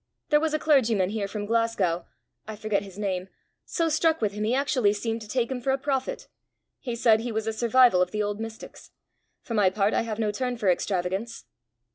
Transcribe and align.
There 0.29 0.39
was 0.39 0.55
a 0.55 0.57
clergyman 0.57 1.11
here 1.11 1.27
from 1.27 1.45
Glasgow 1.45 2.07
I 2.47 2.55
forget 2.55 2.81
his 2.81 2.97
name 2.97 3.27
so 3.65 3.87
struck 3.87 4.19
with 4.19 4.31
him 4.31 4.43
he 4.45 4.49
seemed 4.53 4.59
actually 4.59 4.93
to 4.95 5.27
take 5.27 5.51
him 5.51 5.61
for 5.61 5.69
a 5.69 5.77
prophet. 5.77 6.27
He 6.79 6.95
said 6.95 7.19
he 7.19 7.31
was 7.31 7.45
a 7.45 7.53
survival 7.53 8.01
of 8.01 8.09
the 8.09 8.23
old 8.23 8.39
mystics. 8.39 8.89
For 9.43 9.53
my 9.53 9.69
part 9.69 9.93
I 9.93 10.01
have 10.01 10.17
no 10.17 10.31
turn 10.31 10.57
for 10.57 10.69
extravagance." 10.71 11.45